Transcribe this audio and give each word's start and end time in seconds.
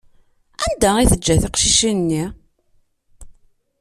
Anda 0.65 0.91
i 0.99 1.05
teǧǧa 1.11 1.35
tiqcicin-nni? 1.43 2.23